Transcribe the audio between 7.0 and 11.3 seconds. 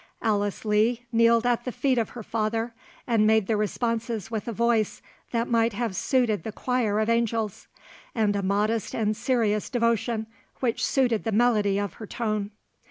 angels; and a modest and serious devotion, which suited